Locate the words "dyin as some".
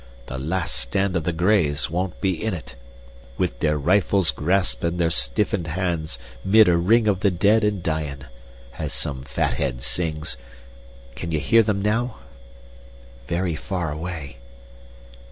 7.83-9.21